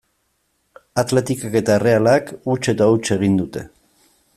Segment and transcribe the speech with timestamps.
[1.01, 3.69] Athleticek eta Errealak huts eta huts egin dute.